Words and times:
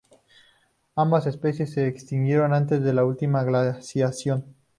Ambas 0.95 1.27
especies 1.27 1.73
se 1.73 1.85
extinguieron 1.85 2.55
antes 2.55 2.81
de 2.83 2.91
la 2.91 3.05
última 3.05 3.43
glaciación. 3.43 4.55